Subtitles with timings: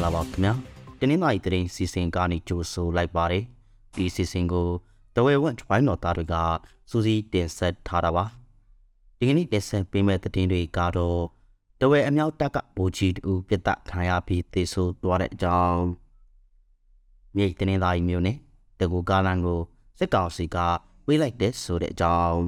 [0.00, 0.54] ္ဂလာပါခင်ဗျာ
[1.00, 3.44] တနင်္လာရီသတင်းစီစဉ်ကနေကြိုဆိုလိုက်ပါတယ်
[3.96, 4.68] ဒီစီစဉ်ကို
[5.14, 6.34] တဝဲဝက်ဝိုင်းတော်သားတွေက
[6.90, 8.24] စူးစီးတင်ဆက်ထားတာပါ
[9.18, 11.22] ဒီကနေ့တင်ဆက်ပေးမယ့်သတင်းတွေကတော့
[11.80, 15.82] တဝဲအမြောက်တက်ကဘူကြီးတူပြတ်တခံရပြီးသေဆုံးသွားတဲ့အကြောင်း
[17.36, 18.36] မြိတ်တနင်္လာရီမျိုးနဲ့
[18.80, 19.60] တကူကားလန်ကို
[19.98, 20.56] စစ်ကောင်စီက
[21.06, 22.38] ဝေးလိုက်တဲ့ဆိုတဲ့အကြောင်း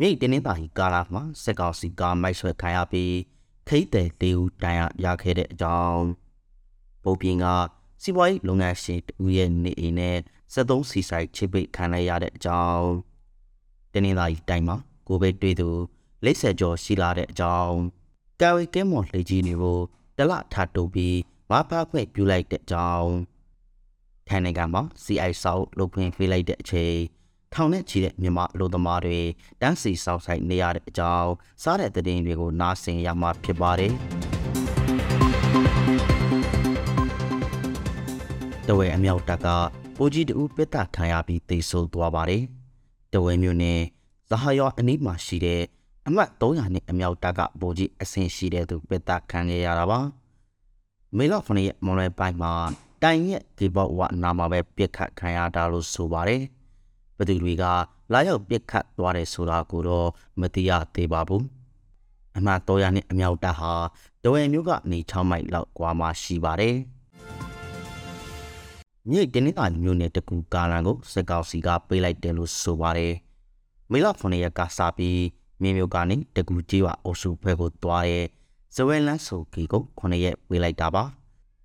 [0.00, 3.14] မြိတ်တနင်္လာရီကားလာမှာစစ်ကောင်စီကမိုက်ဆွဲခံရပြီး
[3.68, 6.21] ခိတ်တဲ့တေဦးတန်ရရခဲ့တဲ့အကြောင်း
[7.04, 7.46] ပုံပြင်က
[8.02, 10.18] စီးပွားရေးလုပ်ငန်းရှင်တူရဲ့နေအိမ်နဲ့
[10.54, 12.86] 73စီဆိုင်ချစ်ပိတ်ခံလိုက်ရတဲ့အကြောင်း
[13.92, 14.76] တနင်္လာရီတိုင်းမှာ
[15.06, 15.68] ကိုဗစ်တွေ့သူ
[16.24, 17.76] လိပ်ဆက်ကျော်ရှိလာတဲ့အကြောင်း
[18.40, 19.78] ကာဝေကဲမော်လေကြီးတွေကို
[20.18, 21.18] တလထတုပ်ပြီး
[21.50, 23.12] မဖားခွင့်ပြုလိုက်တဲ့အကြောင်း
[24.28, 26.96] ထိုင်နိုင်ငံမှာ CI ဆောက်လုပ်ခွင့်ပေးလိုက်တဲ့အချိန်
[27.54, 29.18] ထောင်နဲ့ချီတဲ့မြန်မာလူသမားတွေ
[29.60, 31.30] တန်းစီဆောက်ဆိုင်နေရတဲ့အကြောင်း
[31.62, 33.92] စားတဲ့တဲ့င်းတွေကိုနားဆင်ရမှာဖြစ်ပါတယ်။
[38.72, 39.48] တဝဲအမြောက်တက်က
[39.96, 42.42] ပိုကြီးတူပစ်တာခံရပြီးတိတ်ဆိုးသွားပါတယ်။
[43.12, 43.78] တဝဲမျိုးနဲ့
[44.30, 45.62] ဇဟာယောအနီးမှာရှိတဲ့
[46.06, 50.00] အမှတ်300နဲ့အမြောက်တက်ကပိုကြီးအဆင်ရှိတဲ့သူပစ်တာခံရတာပါ။
[51.16, 52.52] မေလဖနေရဲ့မွန်လွယ်ပိုင်းမှာ
[53.02, 56.42] တိုင်ရဲ့ဒီဘောဝနာမှာပဲပြစ်ခတ်ခံရတာလို့ဆိုပါတယ်။
[57.16, 57.64] ဘသူတွေက
[58.12, 60.08] လာရောက်ပြစ်ခတ်သွားတယ်ဆိုတာကိုတော့
[60.40, 61.44] မသိရသေးပါဘူး
[62.36, 63.72] အမှတော်ရနဲ့အမြောက်တပ်ဟာ
[64.22, 66.76] ဒဝဲမျိုးကနေ6မိုင်လောက်ကွာမှရှိပါတယ်
[69.10, 73.14] မြေတင်းနေတာမျိုးနဲ့တကူကာလန်ကိုစကောက်စီကပေးလိုက်တယ်လို့ဆိုပါတယ်
[73.90, 75.20] မေလ9ရက်ကစားပြီး
[75.62, 78.26] မြေမျိုးကနေတကူကြီးဝအုပ်စုဘက်ကိုသွားတဲ့
[78.74, 81.04] ဇဝဲလန်းဆိုကီကို9ရက်ပေးလိုက်တာပါ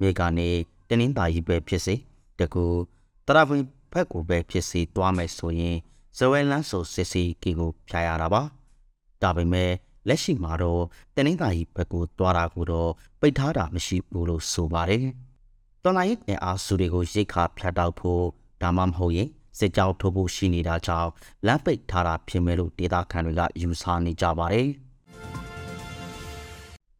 [0.00, 0.48] မြေကနေ
[0.88, 1.94] တင်းနေတာကြီးပဲဖြစ်စေ
[2.38, 2.64] တကူ
[3.26, 5.76] တရဖွင့်ဖက်ကိုပဲဖြစ်စီသွားမယ်ဆိုရင်
[6.16, 8.42] ဇဝဲလန်းဆိုစစ်စီကီကိုဖြာရတာပါ
[9.22, 9.70] ဒါပေမဲ့
[10.08, 10.82] လက်ရှိမှာတော့
[11.16, 12.90] တနင်္သာရီဘက်ကိုသွားတာကိုတော့
[13.20, 15.04] ပိတ်ထားတာမရှိဘူးလို့ဆိုပါတယ်
[15.84, 18.24] တော်လိုင်းရဲ့အားစုတွေကိုရိတ်ခါဖြတ်တောက်ဖို့
[18.62, 19.28] ဒါမှမဟုတ်ရင်
[19.58, 21.10] စစ်ကြောင်းထိုးဖို့ရှိနေတာကြောင့်
[21.46, 24.68] လမ်းပိတ်ထားတာဖြစ်မယ်လို့ဒေသခံတွေကယူဆနေကြပါတယ်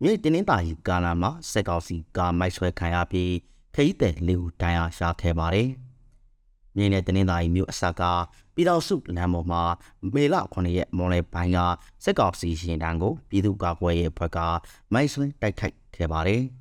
[0.03, 3.33] မြေတင်းင်းတာရီကာလာမှာစက်ကောင်စီကမိုက်ဆွဲခံရပြီး
[3.75, 5.69] ခရီးသည်လေးဦးတန်းရရှာခဲ့ပါတယ်။
[6.77, 8.03] မြင်းနဲ့တနင်္သာရီမြို့အစက
[8.55, 9.63] ပြည်တော်စုလမ်းပေါ်မှာ
[10.15, 11.59] မေလ9ရက်မွန်လယ်ပိုင်းက
[12.05, 14.39] စက်ကောင်စီရင်တန်းကိုပြည်သူ့ကာကွယ်ရေးဘက်က
[14.93, 16.43] မိုက်ဆွင်းတိုက်ခိုက်ခဲ့ပါတယ်။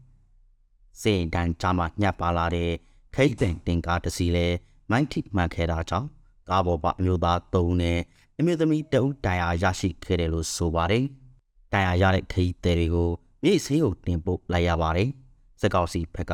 [1.02, 2.72] စေတန်းကြားမှာညှပ်ပါလာတဲ့
[3.16, 4.48] ခိတ်တင်တင်ကားတစ်စီးလဲ
[4.90, 6.08] မိုင်းထိမှန်ခဲ့တာကြောင့်
[6.50, 8.00] ကားပေါ်ပါအမျိုးသား၃ဦးနဲ့
[8.40, 11.04] အမျိုးသမီးတဦးတိုင်ယာရရှိခဲ့တယ်လို့ဆိုပါတယ်။
[11.74, 13.12] တိုင်ယာရတဲ့ခိတ်တဲ့တွေကို
[13.44, 15.10] မြေဆေးကိုတင်ပို့လိုက်ရပါတယ်။
[15.62, 16.34] စက်ကောင်စီဘက်က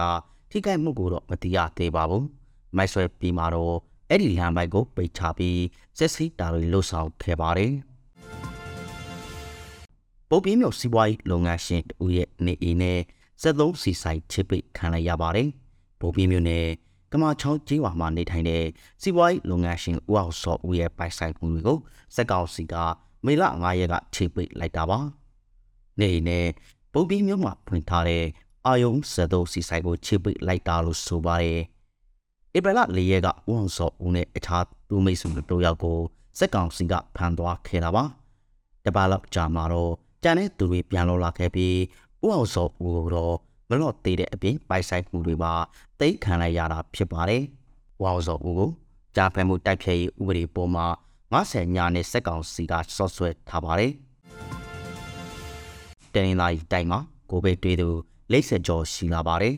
[0.51, 2.24] ထိခိုက်မှုကိုတော့မသိရသေးပါဘူး။
[2.78, 3.75] မိုက်ဆွဲပြီးမှတော့
[4.09, 5.62] အဲ့ဒီလမ်းပိုက်ကိုပိတ်ချပြီး
[5.97, 7.74] စစ်စီတာတွေလှုပ်ဆောင်ခဲ့ပါတယ်။
[10.30, 13.00] ပုတ်ပြင်းမြို့စီးပွားရေးလုပ်ငန်းရှင်တူရဲ့နေအိမ်နဲ့
[13.42, 15.50] 73စီဆိုင်ချစ်ပိတ်ခံလိုက်ရပါတယ်။
[16.00, 16.68] ပုတ်ပြင်းမြို့နယ်
[17.12, 18.64] ကမာချောင်းကျေးရွာမှာနေထိုင်တဲ့
[19.02, 21.78] စီးပွားရေးလုပ်ငန်းရှင်ဦးအောင်စောဦးရဲ့ပိုင်ဆိုင်မှုတွေကို
[22.16, 22.76] စက်ကောင်စီက
[23.26, 25.00] မေလ9ရက်ကချစ်ပိတ်လိုက်တာပါ။
[26.00, 26.48] နေအိမ်နဲ့
[26.94, 28.24] ပုတ်ပြင်းမြို့မှာဖွင့်ထားတဲ့
[28.66, 31.60] အာယုံ73စီဆိုင်ကိုချစ်ပိတ်လိုက်တာလို့ဆိုပါတယ်။
[32.58, 36.00] ဧပြီလ၄ရက်ကဦးအောင်စောဦးနဲ့အခြားသူမိတ်ဆွေတို့ယောက်ကို
[36.40, 38.04] စက်ကောင်စီကဖမ်းသွားခဲ့တာပါ
[38.86, 39.94] တပါလောက်ကြာမှာတော့
[40.24, 41.76] တန်တဲ့သူတွေပြန်လောလာခဲ့ပြီး
[42.26, 43.36] ဦးအောင်စောဦးကိုတော့
[43.70, 45.54] မလော့သေးတဲ့အပြင်ပိုက်ဆိုင်မှုတွေပါ
[46.00, 47.44] တိတ်ခံလိုက်ရတာဖြစ်ပါတယ်
[48.00, 48.70] ဦးအောင်စောဦးကို
[49.16, 50.86] ကြာဖဲမှုတိုက်ဖျက်ရေးဥပဒေပေါ်မှာ
[51.34, 53.92] 90ညာနဲ့စက်ကောင်စီကဆော့ဆွဲထားပါတယ်
[56.14, 57.90] တနင်္လာရီတိုင်းမှာကိုဗစ်တွေးသူ
[58.32, 59.56] လိမ့်ဆက်ကြော်ရှိလာပါတယ်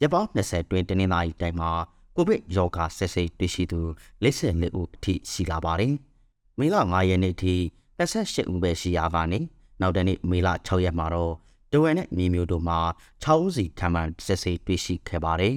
[0.00, 1.70] ရက်ပေါင်း20တွင်တနင်္လာရီတိုင်းမှာ
[2.16, 3.80] ကိုဗစ်ရောဂါဆက်စိတ်တွေ့ရှိသူ
[4.24, 5.92] 54ဦးအထိရှိလာပါတယ်။
[6.58, 7.54] မေလ9ရက်နေ့ထိ
[7.98, 9.40] 28ဦးပဲရှိရကနေ
[9.80, 11.34] နောက်တနေ့မေလ6ရက်မှာတော့
[11.72, 12.78] တဝဲနဲ့မြေမျိုးတို့မှာ
[13.22, 15.56] 6ဦးစီထပ်မံဆက်စိတ်တွေ့ရှိခဲ့ပါတယ်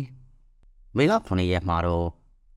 [0.97, 2.07] ။မေလ9ရက်မှာတော့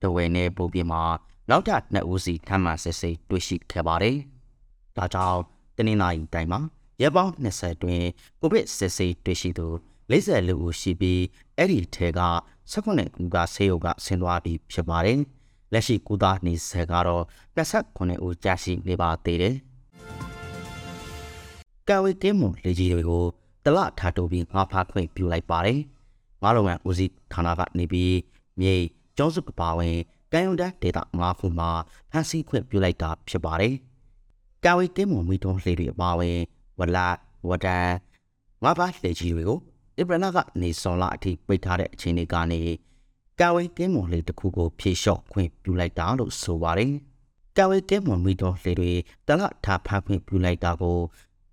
[0.02, 1.02] တဝဲနဲ့ပုံပြမှာ
[1.50, 4.16] နောက်ထပ်2ဦးစီထပ်မံဆက်စိတ်တွေ့ရှိခဲ့ပါတယ်။
[4.96, 5.40] ဒါကြောင့်
[5.76, 6.60] တနင်္လာရီတိုင်းမှာ
[7.02, 8.02] ရက်ပေါင်း20တွင်
[8.40, 9.66] ကိုဗစ်ဆက်စိတ်တွေ့ရှိသူ
[10.10, 11.22] 44ဦးရှိပြီး
[11.56, 12.20] အဲ့ဒီထဲက
[12.72, 15.20] 18ဦးကဆေးရုံကဆင်းသွားပြီးဖြစ်ပါတယ်။
[15.72, 17.24] လက်ရှိကုသနေဆဲကတော့
[17.56, 19.56] 29ဦးကြာရှိနေပါသေးတယ်။
[21.90, 23.24] ကာဝေတင်းမွန်လေကြီးတွေကို
[23.64, 25.80] တလထားတိုးပြီးငါဖားခွင့်ပြုလိုက်ပါတယ်။
[26.42, 28.16] ငါလုံငန်းဦးစီးဌာနကနေပြီး
[28.60, 28.74] မြေ
[29.16, 29.96] ကျောင်းစုကပါဝင်
[30.32, 31.70] ကံယုံတန်းဒေတာငါးခုမှာ
[32.10, 33.74] ဖန်ဆီးခွင့်ပြုလိုက်တာဖြစ်ပါတယ်။
[34.64, 36.38] ကာဝေတင်းမွန်မိတော်လှေတွေအပါဝင်
[36.78, 37.08] ဝလာ
[37.48, 37.88] ဝဒန်
[38.62, 39.58] ငါးပါးလေကြီးတွေကို
[40.00, 42.60] ဧပြီလကနေစော်လအထိပိတ်ထားတဲ့အခြေအနေကနေ
[43.40, 46.92] ကာဝေးကင်းမွန်လေးတစ်ခုကိုဖြေလျှော့ခွင့်ပြုလိုက်တာလို့ဆိုပါတယ်။
[47.56, 48.92] ကာဝေးကင်းမွန်မီတော်လေတွေ
[49.26, 50.98] တလထားဖမ်းခွင့်ပြုလိုက်တာကို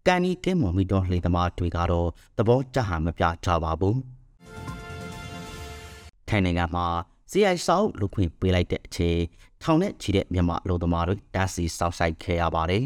[0.08, 3.96] ကန်နီကင်းမွန်မီတော်လေသမားတွေကတော့သဘောကျဟန်မပြကြပါဘူး။
[6.28, 6.88] ထိုင်နိုင်ငံမှာ
[7.32, 9.20] CI စာအုပ်လူခွင့်ပေးလိုက်တဲ့အချိန်
[9.64, 12.84] ထောင်နဲ့ချီတဲ့မြန်မာအလုပ်သမားတွေတန်းစီစောင့်ဆိုင်ခဲ့ရပါတယ်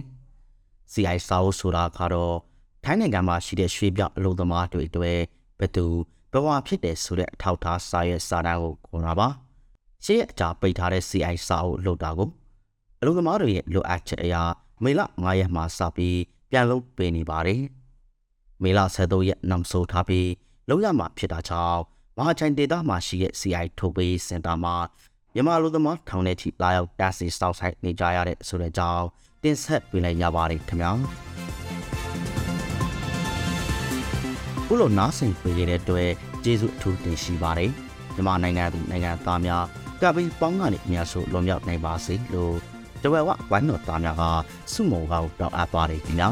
[0.92, 2.36] ။CI စာအုပ်ဆိုတာကတော့
[2.84, 5.20] ထိုင်းနိုင်ငံမှာရှိတဲ့ရွှေပြောက်အလုပ်သမားတွေအတွက်
[5.60, 5.86] ဘယ်သူ
[6.34, 9.28] ဘဝဖြစ်တယ်ဆိုတဲ့အထောက်အထားစာရွက်စာတမ်းကိုခေါ်တာပါ။
[10.06, 12.30] ရှေ့အကြာပိတ်ထားတဲ့ CI စာအုပ်လုပ်တာကို
[13.02, 14.44] အလုပ်သမားတွေရဲ့လိုအပ်ချက်အရာ
[14.84, 16.18] မေလ9ရက်မှာစပြီး
[16.52, 17.62] ပြန်လုပ်ပေးနေပါတယ်။
[18.64, 20.30] မေလ13ရက်နောက်ဆုံးထားပြီး
[20.70, 21.82] လောက်ရမှာဖြစ်တာကြောင့်
[22.18, 24.76] မဟာချိုင်ဒေတာမှာရှိတဲ့ CI ထုတ်ပေးစင်တာမှာ
[25.34, 29.06] မြန်မာလူသမားထောင်ထဲထိလာရောက်တာစီစောက်ဆိုင်နေကြရတဲ့ဆိုတဲ့ကြောင်း
[29.44, 30.92] တင်ဆက်ပေးလိုက်ရပါတယ်ခင်ဗျာ
[34.68, 36.10] ခုလိုနားဆင်ပေးရတဲ့အတွက်
[36.44, 37.72] ကျေးဇူးအထူးတင်ရှိပါတယ်
[38.14, 39.64] မြန်မာနိုင်ငံသူနိုင်ငံသားများ
[40.02, 42.56] ကပ်ပြီးပေါင်းကနေအများဆုံးလွန်မြောက်နိုင်ပါစေလို့
[43.04, 44.24] တဝဲဝ ဝိုင်းတော်သားများက
[44.74, 46.30] စုမုံကောက်တောင်းအပ်ပါတယ်ခင်ဗျာ